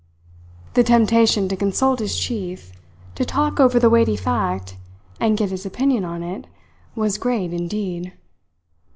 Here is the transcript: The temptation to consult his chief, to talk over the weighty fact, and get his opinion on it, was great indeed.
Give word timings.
The 0.73 0.81
temptation 0.83 1.47
to 1.47 1.55
consult 1.55 1.99
his 1.99 2.17
chief, 2.19 2.71
to 3.13 3.23
talk 3.23 3.59
over 3.59 3.77
the 3.77 3.87
weighty 3.87 4.15
fact, 4.15 4.75
and 5.19 5.37
get 5.37 5.51
his 5.51 5.63
opinion 5.63 6.05
on 6.05 6.23
it, 6.23 6.47
was 6.95 7.19
great 7.19 7.53
indeed. 7.53 8.11